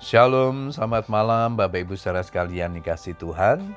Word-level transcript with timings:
Shalom, 0.00 0.72
selamat 0.72 1.12
malam 1.12 1.60
Bapak 1.60 1.84
Ibu 1.84 1.92
saudara 1.92 2.24
sekalian 2.24 2.72
dikasih 2.72 3.20
Tuhan. 3.20 3.76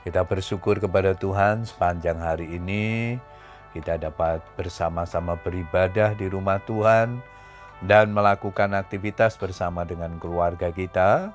Kita 0.00 0.24
bersyukur 0.24 0.80
kepada 0.80 1.12
Tuhan 1.12 1.68
sepanjang 1.68 2.16
hari 2.16 2.56
ini 2.56 3.20
kita 3.76 4.00
dapat 4.00 4.40
bersama-sama 4.56 5.36
beribadah 5.36 6.16
di 6.16 6.32
rumah 6.32 6.56
Tuhan 6.64 7.20
dan 7.84 8.16
melakukan 8.16 8.72
aktivitas 8.72 9.36
bersama 9.36 9.84
dengan 9.84 10.16
keluarga 10.16 10.72
kita. 10.72 11.28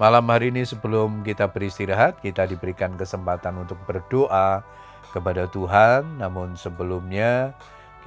Malam 0.00 0.24
hari 0.32 0.48
ini 0.48 0.64
sebelum 0.64 1.20
kita 1.20 1.44
beristirahat, 1.44 2.24
kita 2.24 2.48
diberikan 2.48 2.96
kesempatan 2.96 3.60
untuk 3.60 3.76
berdoa 3.84 4.64
kepada 5.12 5.44
Tuhan. 5.52 6.16
Namun 6.16 6.56
sebelumnya 6.56 7.52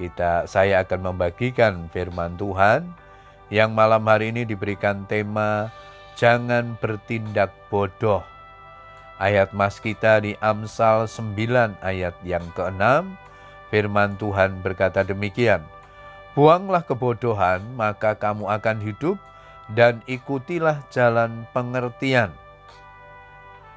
kita 0.02 0.50
saya 0.50 0.82
akan 0.82 1.14
membagikan 1.14 1.86
firman 1.94 2.34
Tuhan 2.34 3.06
yang 3.48 3.72
malam 3.72 4.04
hari 4.04 4.32
ini 4.32 4.44
diberikan 4.44 5.08
tema 5.08 5.72
Jangan 6.18 6.74
bertindak 6.82 7.54
bodoh. 7.70 8.26
Ayat 9.22 9.54
mas 9.54 9.78
kita 9.78 10.18
di 10.18 10.34
Amsal 10.42 11.06
9 11.06 11.78
ayat 11.78 12.14
yang 12.26 12.42
ke-6, 12.58 13.06
firman 13.70 14.18
Tuhan 14.18 14.58
berkata 14.58 15.06
demikian, 15.06 15.62
Buanglah 16.34 16.82
kebodohan, 16.82 17.62
maka 17.78 18.18
kamu 18.18 18.50
akan 18.50 18.78
hidup, 18.82 19.18
dan 19.78 20.02
ikutilah 20.10 20.82
jalan 20.90 21.46
pengertian. 21.54 22.34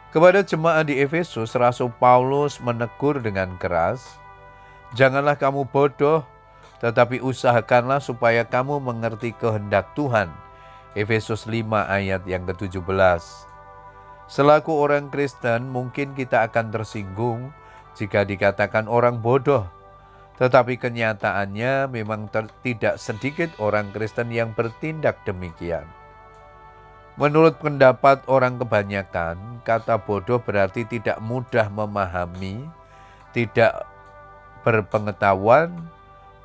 Kepada 0.10 0.42
jemaat 0.42 0.90
di 0.90 0.98
Efesus, 0.98 1.54
Rasul 1.54 1.94
Paulus 2.02 2.58
menegur 2.58 3.22
dengan 3.22 3.54
keras, 3.62 4.18
Janganlah 4.98 5.38
kamu 5.38 5.70
bodoh, 5.70 6.26
tetapi 6.82 7.22
usahakanlah 7.22 8.02
supaya 8.02 8.42
kamu 8.42 8.82
mengerti 8.82 9.38
kehendak 9.38 9.94
Tuhan. 9.94 10.34
Efesus 10.98 11.48
5 11.48 11.72
ayat 11.88 12.26
yang 12.28 12.44
ke-17. 12.50 13.24
Selaku 14.28 14.74
orang 14.76 15.08
Kristen, 15.14 15.70
mungkin 15.70 16.18
kita 16.18 16.50
akan 16.50 16.74
tersinggung 16.74 17.54
jika 17.96 18.26
dikatakan 18.26 18.90
orang 18.90 19.22
bodoh. 19.22 19.70
Tetapi 20.42 20.82
kenyataannya 20.82 21.86
memang 21.86 22.28
tidak 22.66 22.98
sedikit 22.98 23.54
orang 23.62 23.94
Kristen 23.94 24.34
yang 24.34 24.52
bertindak 24.58 25.22
demikian. 25.24 25.86
Menurut 27.14 27.62
pendapat 27.62 28.26
orang 28.26 28.58
kebanyakan, 28.58 29.62
kata 29.62 30.02
bodoh 30.02 30.42
berarti 30.42 30.88
tidak 30.90 31.22
mudah 31.22 31.70
memahami, 31.70 32.66
tidak 33.38 33.86
berpengetahuan, 34.66 35.76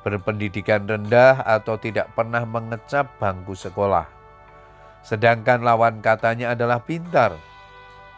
berpendidikan 0.07 0.87
rendah 0.87 1.43
atau 1.43 1.75
tidak 1.75 2.07
pernah 2.15 2.47
mengecap 2.47 3.11
bangku 3.19 3.51
sekolah. 3.51 4.07
Sedangkan 5.03 5.59
lawan 5.67 5.99
katanya 5.99 6.55
adalah 6.55 6.79
pintar. 6.79 7.35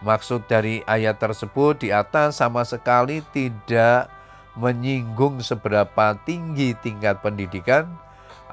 Maksud 0.05 0.45
dari 0.45 0.85
ayat 0.85 1.17
tersebut 1.17 1.81
di 1.81 1.89
atas 1.89 2.37
sama 2.37 2.61
sekali 2.61 3.25
tidak 3.33 4.07
menyinggung 4.53 5.41
seberapa 5.41 6.13
tinggi 6.29 6.77
tingkat 6.77 7.25
pendidikan 7.25 7.89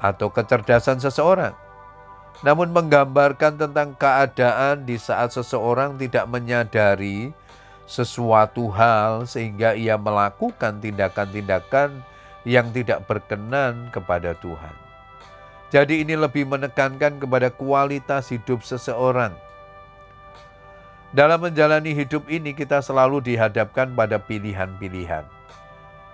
atau 0.01 0.33
kecerdasan 0.33 0.97
seseorang. 0.97 1.53
Namun 2.41 2.73
menggambarkan 2.73 3.57
tentang 3.57 3.93
keadaan 3.97 4.85
di 4.85 4.97
saat 4.97 5.33
seseorang 5.33 5.97
tidak 5.97 6.25
menyadari 6.29 7.33
sesuatu 7.87 8.67
hal 8.75 9.23
sehingga 9.25 9.73
ia 9.73 9.95
melakukan 9.95 10.83
tindakan-tindakan 10.83 12.03
yang 12.47 12.71
tidak 12.71 13.03
berkenan 13.03 13.91
kepada 13.91 14.31
Tuhan. 14.39 14.71
Jadi 15.67 16.07
ini 16.07 16.15
lebih 16.15 16.47
menekankan 16.47 17.19
kepada 17.19 17.51
kualitas 17.51 18.31
hidup 18.31 18.63
seseorang. 18.63 19.35
Dalam 21.11 21.43
menjalani 21.43 21.91
hidup 21.91 22.23
ini 22.31 22.55
kita 22.55 22.79
selalu 22.79 23.19
dihadapkan 23.19 23.91
pada 23.91 24.15
pilihan-pilihan. 24.15 25.27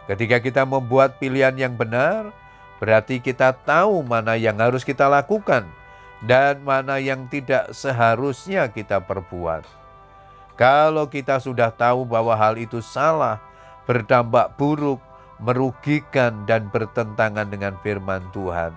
Ketika 0.10 0.42
kita 0.42 0.66
membuat 0.66 1.22
pilihan 1.22 1.54
yang 1.54 1.78
benar, 1.78 2.34
berarti 2.82 3.22
kita 3.22 3.54
tahu 3.54 4.02
mana 4.02 4.34
yang 4.34 4.58
harus 4.58 4.82
kita 4.82 5.06
lakukan 5.06 5.70
dan 6.26 6.58
mana 6.66 6.98
yang 6.98 7.30
tidak 7.30 7.70
seharusnya 7.78 8.66
kita 8.74 8.98
perbuat. 9.06 9.70
Kalau 10.58 11.06
kita 11.06 11.38
sudah 11.38 11.70
tahu 11.70 12.10
bahwa 12.10 12.34
hal 12.34 12.58
itu 12.58 12.82
salah, 12.82 13.38
berdampak 13.86 14.54
buruk, 14.58 15.02
merugikan 15.44 16.48
dan 16.48 16.72
bertentangan 16.72 17.52
dengan 17.52 17.76
firman 17.84 18.24
Tuhan. 18.32 18.72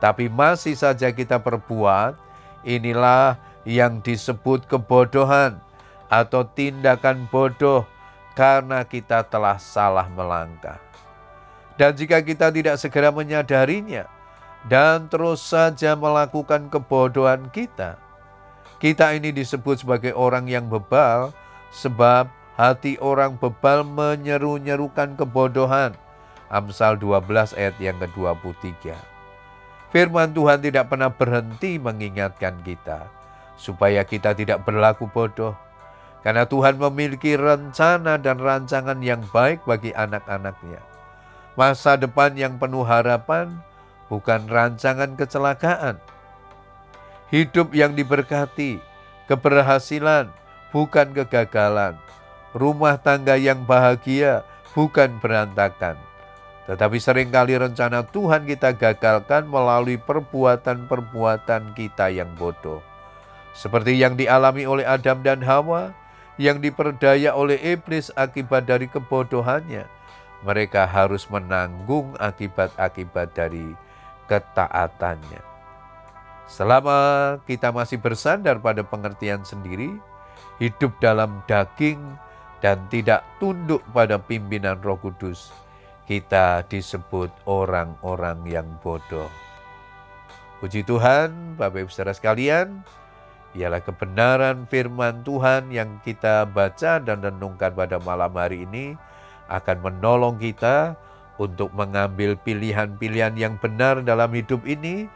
Tapi 0.00 0.32
masih 0.32 0.76
saja 0.76 1.12
kita 1.12 1.40
perbuat, 1.40 2.16
inilah 2.64 3.36
yang 3.68 4.00
disebut 4.00 4.64
kebodohan 4.64 5.60
atau 6.08 6.46
tindakan 6.46 7.28
bodoh 7.28 7.84
karena 8.32 8.84
kita 8.84 9.24
telah 9.28 9.60
salah 9.60 10.08
melangkah. 10.12 10.80
Dan 11.76 11.92
jika 11.92 12.24
kita 12.24 12.48
tidak 12.48 12.80
segera 12.80 13.12
menyadarinya 13.12 14.08
dan 14.64 15.08
terus 15.12 15.44
saja 15.44 15.92
melakukan 15.92 16.72
kebodohan 16.72 17.52
kita, 17.52 18.00
kita 18.80 19.12
ini 19.12 19.32
disebut 19.32 19.84
sebagai 19.84 20.12
orang 20.16 20.48
yang 20.48 20.68
bebal 20.68 21.32
sebab 21.72 22.28
hati 22.56 22.96
orang 23.00 23.36
bebal 23.36 23.84
menyeru-nyerukan 23.84 25.16
kebodohan 25.16 25.92
Amsal 26.46 26.94
12 27.02 27.58
ayat 27.58 27.74
yang 27.82 27.98
ke-23. 27.98 28.94
Firman 29.90 30.30
Tuhan 30.30 30.62
tidak 30.62 30.94
pernah 30.94 31.10
berhenti 31.10 31.78
mengingatkan 31.82 32.62
kita 32.62 33.10
supaya 33.58 34.06
kita 34.06 34.30
tidak 34.36 34.62
berlaku 34.62 35.10
bodoh. 35.10 35.58
Karena 36.22 36.42
Tuhan 36.42 36.78
memiliki 36.78 37.38
rencana 37.38 38.18
dan 38.18 38.42
rancangan 38.42 38.98
yang 38.98 39.22
baik 39.30 39.62
bagi 39.62 39.94
anak-anaknya. 39.94 40.82
Masa 41.54 41.94
depan 41.94 42.34
yang 42.34 42.58
penuh 42.58 42.82
harapan 42.82 43.62
bukan 44.10 44.46
rancangan 44.50 45.14
kecelakaan. 45.14 46.02
Hidup 47.30 47.74
yang 47.74 47.94
diberkati, 47.94 48.82
keberhasilan 49.30 50.30
bukan 50.74 51.14
kegagalan. 51.14 51.94
Rumah 52.54 52.98
tangga 52.98 53.38
yang 53.38 53.62
bahagia 53.62 54.42
bukan 54.74 55.18
berantakan 55.22 55.94
tetapi 56.66 56.98
sering 56.98 57.30
kali 57.30 57.54
rencana 57.54 58.02
Tuhan 58.02 58.42
kita 58.42 58.74
gagalkan 58.74 59.46
melalui 59.46 60.02
perbuatan-perbuatan 60.02 61.78
kita 61.78 62.10
yang 62.10 62.34
bodoh. 62.34 62.82
Seperti 63.54 63.94
yang 63.94 64.18
dialami 64.18 64.66
oleh 64.66 64.82
Adam 64.82 65.22
dan 65.22 65.40
Hawa, 65.46 65.94
yang 66.36 66.60
diperdaya 66.60 67.32
oleh 67.32 67.56
iblis 67.62 68.12
akibat 68.18 68.68
dari 68.68 68.90
kebodohannya. 68.90 69.88
Mereka 70.44 70.84
harus 70.84 71.24
menanggung 71.32 72.12
akibat-akibat 72.20 73.32
dari 73.32 73.72
ketaatannya. 74.28 75.40
Selama 76.46 76.98
kita 77.48 77.72
masih 77.74 77.98
bersandar 77.98 78.60
pada 78.60 78.84
pengertian 78.84 79.42
sendiri, 79.42 79.96
hidup 80.60 80.94
dalam 81.02 81.42
daging 81.50 81.98
dan 82.60 82.78
tidak 82.92 83.24
tunduk 83.42 83.82
pada 83.90 84.20
pimpinan 84.20 84.78
Roh 84.84 85.00
Kudus, 85.00 85.50
kita 86.06 86.62
disebut 86.70 87.34
orang-orang 87.50 88.38
yang 88.46 88.66
bodoh. 88.80 89.26
Puji 90.62 90.86
Tuhan, 90.86 91.58
Bapak 91.58 91.84
Ibu 91.84 91.90
Saudara 91.90 92.14
sekalian, 92.14 92.80
ialah 93.58 93.82
kebenaran 93.82 94.64
firman 94.70 95.26
Tuhan 95.26 95.68
yang 95.74 95.98
kita 96.06 96.46
baca 96.48 97.02
dan 97.02 97.20
renungkan 97.20 97.74
pada 97.74 97.98
malam 98.00 98.32
hari 98.38 98.64
ini 98.64 98.94
akan 99.50 99.82
menolong 99.82 100.38
kita 100.38 100.94
untuk 101.36 101.74
mengambil 101.76 102.38
pilihan-pilihan 102.40 103.36
yang 103.36 103.60
benar 103.60 104.00
dalam 104.00 104.32
hidup 104.32 104.64
ini, 104.64 105.10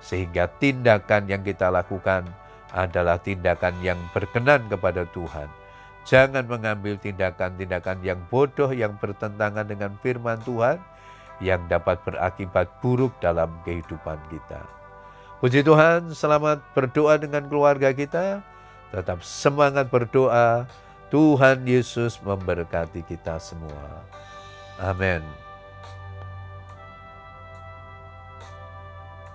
sehingga 0.00 0.48
tindakan 0.62 1.28
yang 1.28 1.44
kita 1.44 1.68
lakukan 1.68 2.24
adalah 2.72 3.20
tindakan 3.20 3.76
yang 3.84 3.98
berkenan 4.14 4.64
kepada 4.70 5.04
Tuhan 5.12 5.65
Jangan 6.06 6.46
mengambil 6.46 6.94
tindakan-tindakan 7.02 7.98
yang 8.06 8.22
bodoh 8.30 8.70
yang 8.70 8.94
bertentangan 8.94 9.66
dengan 9.66 9.98
firman 9.98 10.38
Tuhan 10.46 10.78
yang 11.42 11.66
dapat 11.66 11.98
berakibat 12.06 12.70
buruk 12.78 13.10
dalam 13.18 13.50
kehidupan 13.66 14.16
kita. 14.30 14.62
Puji 15.42 15.66
Tuhan, 15.66 16.14
selamat 16.14 16.62
berdoa 16.72 17.18
dengan 17.18 17.44
keluarga 17.50 17.90
kita. 17.92 18.40
Tetap 18.94 19.20
semangat 19.26 19.90
berdoa. 19.90 20.64
Tuhan 21.06 21.62
Yesus 21.66 22.18
memberkati 22.22 23.02
kita 23.06 23.38
semua. 23.38 24.02
Amin. 24.78 25.45